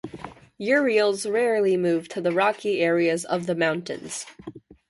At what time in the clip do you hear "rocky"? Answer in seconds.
2.31-2.79